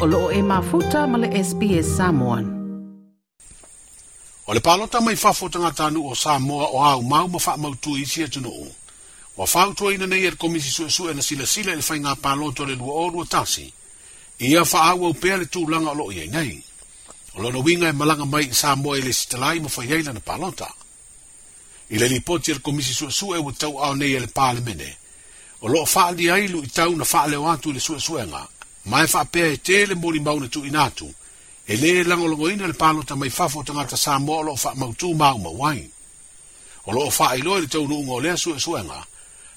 o 0.00 0.06
loo 0.06 0.30
e 0.32 0.40
mafuta 0.42 1.04
ma 1.06 1.18
le 1.20 1.28
SPS 1.44 1.96
Samoan. 2.00 2.46
O 4.48 4.54
le 4.56 4.60
palota 4.66 4.98
mai 5.04 5.12
whafotanga 5.22 5.70
tanu 5.78 6.00
o 6.08 6.14
Samoa 6.24 6.66
o 6.76 6.82
au 6.92 7.00
mau 7.12 7.26
ma 7.28 7.38
wha 7.44 7.54
mautu 7.62 7.90
isi 8.00 8.12
sia 8.14 8.28
tunu 8.32 8.48
o. 8.48 8.66
Wa 9.36 9.44
whautua 9.54 9.92
ina 9.94 10.06
nei 10.06 10.24
er 10.28 10.36
komisi 10.42 10.70
su 10.76 10.84
sua 10.96 11.12
na 11.12 11.22
sila 11.28 11.46
sila 11.46 11.70
ele 11.72 11.82
whainga 11.88 12.14
palota 12.24 12.62
le 12.68 12.74
lua 12.80 12.94
orua 13.04 13.26
tasi. 13.34 13.66
Ia 14.38 14.62
wha 14.70 14.80
au 14.90 15.04
au 15.06 15.12
pēle 15.22 15.44
tūlanga 15.52 15.90
o 15.90 15.94
loo 16.00 16.10
iei 16.16 16.28
nei. 16.32 16.52
O 17.36 17.42
lona 17.44 17.58
winga 17.64 17.88
e 17.88 17.92
malanga 17.92 18.24
mai 18.24 18.48
i 18.48 18.54
Samoa 18.54 18.96
ele 18.98 19.12
sitalai 19.12 19.60
ma 19.60 19.68
whaiaila 19.68 20.12
na 20.16 20.20
palota. 20.20 20.68
I 21.92 21.98
le 22.00 22.08
lipoti 22.08 22.50
er 22.54 22.62
komisi 22.64 22.94
su 22.96 23.10
sua 23.10 23.36
e 23.36 23.40
wa 23.44 23.52
au 23.88 23.94
nei 24.00 24.16
ele 24.16 24.26
pāle 24.32 24.64
mene. 24.64 24.96
O 25.60 25.68
loo 25.68 25.84
wha 25.84 26.06
ali 26.08 26.30
ailu 26.30 26.64
i 26.64 26.66
tau 26.72 26.96
na 26.96 27.04
wha 27.04 27.26
leo 27.26 27.50
atu 27.52 27.72
le 27.72 27.80
sua 27.80 28.00
suenga. 28.00 28.40
Sua 28.48 28.59
mai 28.84 29.06
fa 29.06 29.24
pe 29.24 29.56
te 29.58 29.84
le 29.86 29.94
mo 29.94 30.10
li 30.10 30.20
mauna 30.20 30.46
tu 30.48 30.64
inatu 30.64 31.12
e 31.66 31.76
le 31.76 32.02
lango 32.04 32.26
lango 32.26 32.48
ina 32.50 32.66
le 32.66 32.72
palo 32.72 33.02
ta 33.02 33.14
mai 33.14 33.28
fafo 33.30 33.62
ta 33.62 33.72
ngata 33.72 33.96
sa 33.96 34.18
mo 34.18 34.40
lo 34.42 34.56
fa 34.56 34.72
mau 34.74 34.92
tu 34.94 35.12
mau 35.14 35.36
ma 35.38 35.48
wai 35.48 35.84
o 36.84 36.92
lo 36.92 37.10
fa 37.10 37.34
i 37.36 37.40
lo 37.42 37.58
le 37.58 37.66
tau 37.66 37.86
nunga 37.86 38.12
o 38.12 38.18
lea 38.20 38.36
su 38.36 38.54
e 38.54 38.58
suenga 38.58 39.06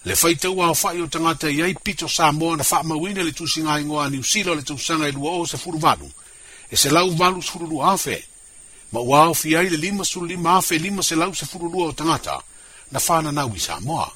le 0.04 0.16
fai 0.16 0.36
tau 0.36 0.60
au 0.62 0.74
fa 0.74 0.92
i 0.94 1.00
o 1.02 1.08
ta 1.08 1.20
ngata 1.20 1.50
i 1.50 1.62
ai 1.62 1.76
pito 1.82 2.08
sa 2.08 2.32
mo 2.32 2.56
na 2.56 2.64
fa 2.64 2.84
mau 2.84 3.08
ina 3.08 3.24
le 3.24 3.32
tu 3.32 3.48
singa 3.48 3.80
ingoa 3.80 4.10
ni 4.10 4.18
usila 4.18 4.54
le 4.56 4.62
tu 4.64 4.78
sanga 4.78 5.08
i 5.08 5.12
lua 5.12 5.32
o 5.32 5.46
se 5.46 5.58
furu 5.58 5.78
vanu 5.80 6.12
e 6.68 6.76
se 6.76 6.90
lau 6.90 7.16
vanu 7.16 7.42
suru 7.42 7.68
lu 7.68 7.82
afe 7.84 8.26
ma 8.92 9.00
ua 9.00 9.24
au 9.24 9.34
fi 9.34 9.56
ai 9.56 9.70
le 9.70 9.78
lima 9.78 10.04
suru 10.04 10.26
lima 10.26 10.58
afe 10.58 10.76
lima 10.76 11.02
se 11.02 11.16
lau 11.16 11.34
se 11.34 11.46
furu 11.46 11.70
lua 11.72 11.88
o 11.88 11.94
ta 11.94 12.04
ngata 12.04 12.44
na 12.92 13.00
fa 13.00 13.22
na 13.22 13.32
nawi 13.32 13.60
sa 13.60 13.80
mo 13.80 14.12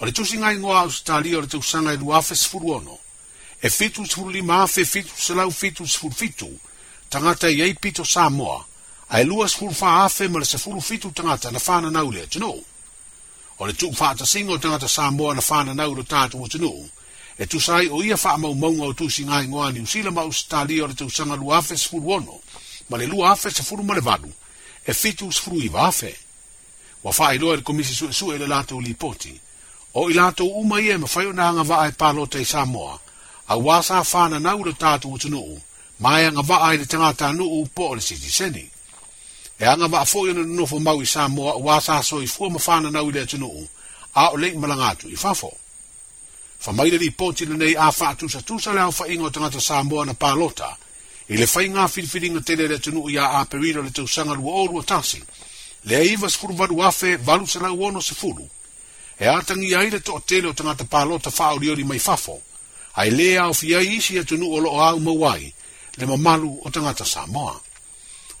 o 0.00 0.04
le 0.04 0.12
tu 0.12 0.24
singa 0.24 0.50
ingoa 0.52 0.82
o 0.82 0.88
se 0.90 1.00
tali 1.04 1.34
o 1.34 1.40
le 1.40 1.46
tu 1.46 1.62
sanga 1.62 1.92
i 1.92 1.96
lua 1.96 2.18
afe 2.18 2.34
se 2.34 2.48
furu 2.48 2.70
ono 2.72 2.98
e 3.62 3.68
fitu 3.70 4.02
tfuru 4.06 4.30
lima 4.30 4.62
afe 4.62 4.84
fitu 4.84 5.10
selau 5.18 5.50
fitu 5.52 5.84
tfuru 5.86 6.14
fitu, 6.14 6.48
tangata 7.10 7.48
i 7.50 7.60
ei 7.60 7.74
pito 7.74 8.04
Samoa, 8.04 8.64
a 9.08 9.20
e 9.20 9.24
lua 9.24 9.46
tfuru 9.46 9.74
faa 9.74 10.04
afe 10.04 10.28
mele 10.28 10.44
se 10.44 10.56
furu 10.58 10.80
fitu 10.80 11.10
tangata 11.10 11.50
na 11.50 11.58
fana 11.60 11.90
naule 11.90 12.22
a 12.22 12.26
tino. 12.26 12.54
O 13.58 13.66
le 13.66 13.72
tuk 13.74 13.94
faa 13.94 14.14
singo 14.24 14.58
tangata 14.58 14.88
Samoa 14.88 15.34
na 15.34 15.40
fana 15.42 15.74
naule 15.74 16.02
tatu 16.04 16.42
o 16.42 16.48
tino, 16.48 16.72
e 17.38 17.46
tu 17.46 17.60
sai 17.60 17.88
o 17.88 18.02
ia 18.02 18.16
faa 18.16 18.38
mau 18.38 18.54
maunga 18.54 18.84
o 18.84 18.92
tusi 18.94 19.24
ngai 19.24 19.46
ngoa 19.48 19.70
ni 19.72 19.80
usila 19.80 20.10
ma 20.10 20.24
usitali 20.24 20.80
o 20.82 20.86
le 20.86 20.94
tu 20.94 21.10
sanga 21.10 21.36
lua 21.36 21.58
afe 21.58 21.74
tfuru 21.76 22.10
ono, 22.10 22.40
ma 22.88 22.96
le 22.96 23.04
lua 23.06 23.30
afe 23.32 23.50
tfuru 23.50 23.84
male 23.84 24.00
vanu, 24.00 24.32
e 24.86 24.94
fitu 24.94 25.28
tfuru 25.28 25.60
i 25.60 25.68
vafe. 25.68 26.16
Wa 27.02 27.12
faa 27.12 27.34
iloa 27.34 27.56
le 27.56 27.62
komisi 27.62 27.92
sue 27.94 28.12
sue 28.12 28.38
le 28.38 28.46
lato 28.46 28.78
li 28.80 28.94
poti, 28.94 29.38
o 29.92 30.08
i 30.10 30.14
lato 30.14 30.46
umaie 30.48 30.96
ma 30.96 31.06
fayo 31.06 31.32
na 31.32 31.44
hanga 31.44 31.62
vaa 31.62 31.88
e 31.88 31.92
palo 31.92 32.26
te 32.26 32.44
Samoa, 32.44 33.00
a 33.50 33.56
wasa 33.58 34.04
fana 34.04 34.38
na 34.40 34.56
ule 34.56 34.72
tatu 34.72 35.12
utu 35.12 35.28
nuu, 35.28 35.60
mai 36.00 36.24
anga 36.26 36.42
vaa 36.42 36.74
ili 36.74 36.86
tangata 36.86 37.32
nuu 37.32 37.66
po 37.74 37.90
ole 37.90 38.00
siti 38.00 38.30
seni. 38.30 38.70
E 39.58 39.66
anga 39.66 39.88
vaa 39.88 40.04
fo 40.04 40.28
yana 40.28 40.42
nufo 40.46 40.78
mawi 40.78 41.06
sa 41.06 41.28
moa 41.28 41.54
wasa 41.54 42.02
so 42.02 42.22
i 42.22 42.26
fua 42.26 42.50
mafana 42.50 42.90
na 42.90 43.02
ule 43.02 43.20
atu 43.20 43.38
nuu, 43.38 43.66
a 44.14 44.28
ole 44.28 44.48
i 44.48 44.54
malangatu 44.54 45.08
i 45.10 45.16
fafo. 45.16 45.50
Fa 46.60 46.72
maile 46.72 46.98
li 46.98 47.10
ponti 47.10 47.46
le 47.46 47.56
nei 47.56 47.74
a 47.76 47.90
faa 47.92 48.14
tusa 48.14 48.42
tusa 48.42 48.72
leo 48.72 48.90
fa 48.92 49.08
ingo 49.08 49.30
tangata 49.30 49.60
sa 49.60 49.82
moa 49.84 50.04
na 50.06 50.14
palota, 50.14 50.76
i 51.28 51.34
le 51.36 51.46
fai 51.46 51.66
ngā 51.70 51.88
filifiri 51.90 52.30
ngā 52.30 52.42
tele 52.46 52.68
le 52.70 52.78
tunu 52.78 53.08
i 53.10 53.18
a 53.18 53.40
a 53.40 53.44
perira 53.50 53.82
le 53.82 53.90
tausanga 53.90 54.34
lua 54.38 54.62
o 54.62 54.66
lua 54.70 54.82
tasi, 54.86 55.22
le 55.84 55.96
a 55.98 56.04
iwa 56.06 56.30
sifuru 56.30 56.54
vadu 56.54 56.82
afe 56.86 57.16
valu 57.18 57.46
se 57.46 57.58
lau 57.58 57.82
ono 57.82 57.98
sifuru, 58.00 58.46
e 59.18 59.26
a 59.26 59.42
tangi 59.42 59.74
a 59.74 59.82
to 60.00 60.14
o 60.14 60.20
tele 60.22 60.46
o 60.48 60.52
tangata 60.52 60.84
palota 60.84 61.30
faa 61.30 61.52
o 61.52 61.58
mai 61.90 61.98
fafo 61.98 62.38
ai 62.94 63.10
le 63.10 63.36
au 63.38 63.52
fia 63.54 63.80
isi 63.80 64.18
atu 64.18 64.34
e 64.34 64.38
nu 64.38 64.48
olo 64.52 64.70
au 64.82 64.98
mawai 65.00 65.54
le 65.96 66.06
mamalu 66.06 66.60
o 66.64 66.70
tangata 66.70 67.04
Samoa. 67.04 67.60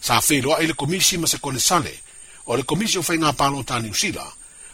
Sa 0.00 0.20
fei 0.20 0.40
loa 0.40 0.58
ele 0.62 0.72
komisi 0.74 1.18
ma 1.18 1.26
se 1.26 1.38
kone 1.40 1.58
sale 1.60 1.94
o 2.44 2.56
le 2.56 2.62
komisi 2.62 2.98
o 2.98 3.02
fai 3.02 3.16
ngā 3.18 3.32
palo 3.36 3.62
ta 3.62 3.78
ni 3.78 3.90
usila 3.90 4.24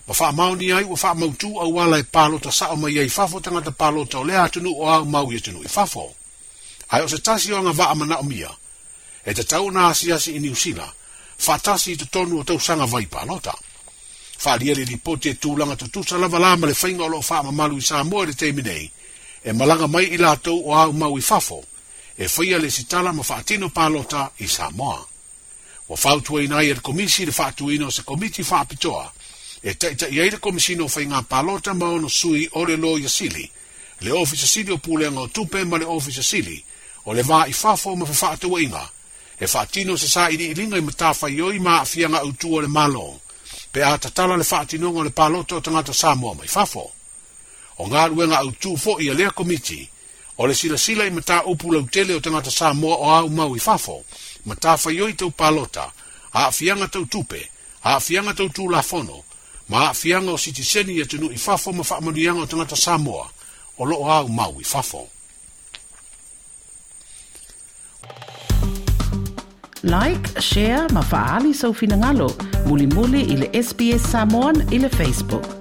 ma 0.06 0.14
faa 0.14 0.32
maoni 0.32 0.72
ai 0.72 0.84
wa 0.84 0.96
faa 0.96 1.14
mautu 1.14 1.58
au 1.60 1.70
wala 1.76 1.98
e 1.98 2.04
palo 2.04 2.38
ta 2.38 2.50
o 2.68 2.76
ma 2.76 2.88
iai 2.88 3.08
fafo 3.08 3.40
tangata 3.40 3.70
palo 3.72 4.04
ta 4.06 4.18
olea 4.18 4.42
atu 4.44 4.60
nu 4.60 4.70
o 4.82 4.86
au 4.90 5.04
mau 5.04 5.32
i 5.32 5.36
atu 5.36 5.50
e 5.50 5.52
nu 5.52 5.60
i 5.62 5.68
fafo. 5.68 6.14
Ai 6.88 7.02
o 7.02 7.08
se 7.08 7.18
tasi 7.20 7.52
o 7.52 7.62
nga 7.62 7.72
vaa 7.72 7.94
mana 7.94 8.16
o 8.18 8.22
mia 8.22 8.50
e 9.26 9.34
te 9.34 9.44
tau 9.44 9.70
na 9.70 9.88
asi 9.88 10.12
i 10.36 10.38
ni 10.38 10.48
usila 10.50 10.86
faa 11.38 11.58
tasi 11.58 11.92
i 11.92 11.96
te 12.00 12.06
tonu 12.14 12.38
o 12.40 12.44
tau 12.48 12.58
sanga 12.60 12.84
vai 12.86 13.06
palo 13.06 13.40
ta. 13.40 13.54
Faa 14.38 14.56
liere 14.56 14.84
li 14.84 14.96
pote 14.96 15.32
tūlanga 15.42 15.76
tutusa 15.76 16.16
lava 16.18 16.38
lama 16.38 16.66
le 16.66 16.74
fainga 16.74 17.04
o 17.04 17.08
loo 17.08 17.22
faa 17.22 17.42
malu 17.50 17.76
i 17.76 17.80
Samoa 17.82 18.24
le 18.28 18.34
teiminei 18.34 18.90
e 19.46 19.52
malanga 19.54 19.86
mai 19.86 20.08
i 20.10 20.18
lātou 20.18 20.58
o 20.66 20.74
au 20.74 20.90
mau 20.98 21.14
fafo, 21.22 21.60
e 22.18 22.26
whaia 22.26 22.58
le 22.58 22.70
sitala 22.74 23.12
ma 23.14 23.22
whaatino 23.22 23.68
pālota 23.70 24.28
i 24.42 24.48
Samoa. 24.50 24.98
O 25.88 25.94
whautua 25.94 26.42
i 26.42 26.48
nai 26.50 26.70
ar 26.74 26.78
e 26.78 26.82
komisi 26.82 27.22
le 27.24 27.30
whaatuina 27.36 27.86
o 27.86 27.90
se 27.94 28.02
komiti 28.02 28.42
whaapitoa, 28.42 29.06
e 29.62 29.74
taita 29.76 30.08
i 30.10 30.18
aile 30.20 30.40
komisi 30.42 30.74
no 30.74 30.88
whai 30.90 31.06
ngā 31.06 31.22
pālota 31.30 31.74
ma 31.78 31.92
ono 31.94 32.08
sui 32.10 32.48
o 32.58 32.64
le 32.64 32.74
lo 32.76 32.96
sili, 33.08 33.46
le 34.00 34.10
ofisa 34.12 34.46
sili 34.50 34.72
o 34.74 34.78
pūlenga 34.82 35.20
o 35.20 35.28
tupe 35.30 35.62
ma 35.64 35.78
le 35.78 35.84
ofisa 35.86 36.22
sili, 36.26 36.58
o 37.04 37.14
le 37.14 37.22
vā 37.22 37.46
i 37.48 37.52
fafo 37.54 37.94
ma 37.94 38.04
whaatua 38.04 38.60
inga, 38.62 38.82
e 39.38 39.46
whaatino 39.46 39.96
se 39.96 40.08
sa 40.08 40.26
i 40.28 40.52
ringa 40.58 40.76
i 40.76 40.80
matawha 40.82 41.30
i 41.30 41.38
oi 41.40 41.60
ma 41.62 41.80
a 41.80 41.84
fianga 41.84 42.24
utua 42.26 42.62
le 42.62 42.68
malo, 42.68 43.20
pe 43.70 43.84
a 43.86 43.94
tatala 43.98 44.34
le 44.36 44.42
whaatino 44.44 44.90
ngā 44.90 45.04
le 45.06 45.10
pālota 45.14 45.54
o 45.54 45.60
tangata 45.62 45.94
Samoa 45.94 46.34
mai 46.34 46.48
fafo 46.48 46.95
o 47.78 47.86
ngā 47.90 48.06
ruenga 48.08 48.38
au 48.40 48.50
tū 48.62 48.74
fo 48.80 48.96
i 49.04 49.10
a 49.10 49.14
lea 49.14 49.30
komiti, 49.30 49.86
o 50.38 50.46
le 50.46 50.54
sila 50.54 50.78
sila 50.78 51.06
i 51.06 51.10
mata 51.12 51.42
upu 51.48 51.72
lau 51.72 51.84
tele 51.92 52.14
o 52.14 52.20
tangata 52.20 52.50
sā 52.50 52.72
moa 52.74 52.96
o 52.96 53.10
au 53.14 53.28
mau 53.28 53.56
i 53.56 53.60
fafo, 53.60 53.98
mata 54.46 54.76
whaioi 54.76 55.14
tau 55.16 55.30
pālota, 55.30 55.90
a 56.32 56.50
fianga 56.52 56.88
tau 56.88 57.04
tupe, 57.06 57.42
a 57.84 57.98
fianga 58.00 58.34
tau 58.34 58.48
tū 58.48 58.68
la 58.72 58.82
fono, 58.82 59.22
ma 59.68 59.88
a 59.90 59.94
fianga 59.94 60.32
o 60.32 60.36
siti 60.38 60.64
seni 60.64 60.96
i 60.98 61.02
atunu 61.02 61.30
i 61.32 61.38
fafo 61.38 61.72
ma 61.72 61.82
whaamaduianga 61.84 62.42
o 62.46 62.46
tangata 62.46 62.76
sā 62.76 62.98
moa, 62.98 63.28
o 63.78 63.84
lo 63.84 63.96
o 64.04 64.10
au 64.10 64.28
mau 64.28 64.60
i 64.60 64.64
fafo. 64.64 65.06
Like, 69.86 70.40
share, 70.42 70.88
ma 70.90 71.00
faali 71.02 71.52
sa 71.54 71.68
so 71.68 71.72
finangalo, 71.72 72.26
muli 72.66 72.86
muli 72.90 73.20
ili 73.22 73.46
SBS 73.62 74.08
Samoan 74.10 74.66
ili 74.72 74.88
Facebook. 74.88 75.55